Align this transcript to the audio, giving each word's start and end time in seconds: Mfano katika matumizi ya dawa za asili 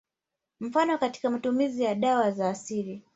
Mfano 0.59 0.97
katika 0.97 1.29
matumizi 1.29 1.83
ya 1.83 1.95
dawa 1.95 2.31
za 2.31 2.49
asili 2.49 3.03